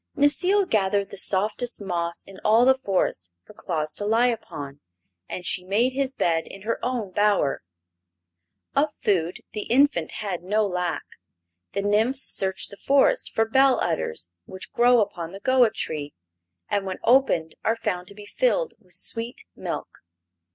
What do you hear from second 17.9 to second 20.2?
to be filled with sweet milk.